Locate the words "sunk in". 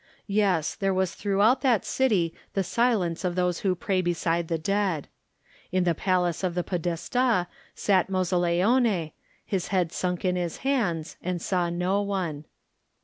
9.91-10.35